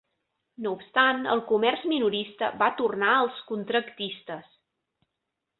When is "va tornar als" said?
2.63-3.45